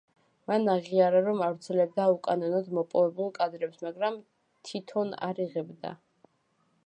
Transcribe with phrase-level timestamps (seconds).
[0.51, 4.19] მან აღიარა, რომ ავრცელებდა უკანონოდ მოპოვებულ კადრებს, მაგრამ
[4.71, 5.93] თითონ არ იღებდა.